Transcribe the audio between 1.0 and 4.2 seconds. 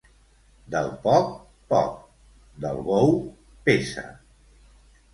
poc, poc; del bou, peça.